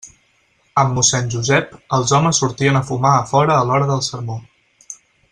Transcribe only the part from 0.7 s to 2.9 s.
Amb mossèn Josep, els homes sortien a